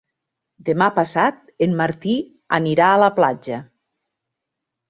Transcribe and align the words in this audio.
Demà 0.69 0.85
passat 0.95 1.37
en 1.67 1.77
Martí 1.83 2.15
anirà 2.59 2.91
a 2.95 2.99
la 3.05 3.11
platja. 3.21 3.61